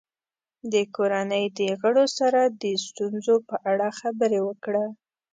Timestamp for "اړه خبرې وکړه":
3.71-4.85